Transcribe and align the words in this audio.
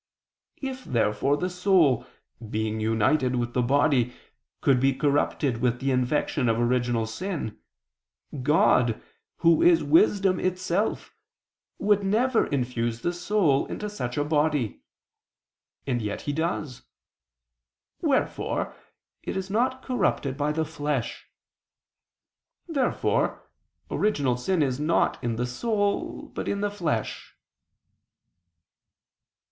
If 0.63 0.83
therefore 0.83 1.37
the 1.37 1.47
soul, 1.47 2.07
by 2.39 2.47
being 2.47 2.79
united 2.79 3.35
with 3.35 3.53
the 3.53 3.61
body, 3.61 4.15
could 4.59 4.79
be 4.79 4.95
corrupted 4.95 5.61
with 5.61 5.79
the 5.79 5.91
infection 5.91 6.49
of 6.49 6.59
original 6.59 7.05
sin, 7.05 7.59
God, 8.41 8.99
Who 9.45 9.61
is 9.61 9.83
wisdom 9.83 10.39
itself, 10.39 11.13
would 11.77 12.03
never 12.03 12.47
infuse 12.47 13.01
the 13.01 13.13
soul 13.13 13.67
into 13.67 13.91
such 13.91 14.17
a 14.17 14.23
body. 14.23 14.81
And 15.85 16.01
yet 16.01 16.21
He 16.21 16.33
does; 16.33 16.81
wherefore 18.01 18.73
it 19.21 19.37
is 19.37 19.51
not 19.51 19.83
corrupted 19.83 20.35
by 20.35 20.51
the 20.51 20.65
flesh. 20.65 21.29
Therefore 22.67 23.43
original 23.91 24.35
sin 24.35 24.63
is 24.63 24.79
not 24.79 25.23
in 25.23 25.35
the 25.35 25.45
soul 25.45 26.23
but 26.29 26.47
in 26.47 26.61
the 26.61 26.71
flesh. 26.71 27.37